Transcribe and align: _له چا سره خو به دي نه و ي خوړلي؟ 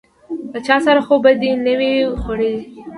_له 0.51 0.59
چا 0.67 0.75
سره 0.85 1.01
خو 1.07 1.15
به 1.23 1.31
دي 1.41 1.51
نه 1.65 1.73
و 1.77 1.79
ي 1.93 1.95
خوړلي؟ 2.21 2.55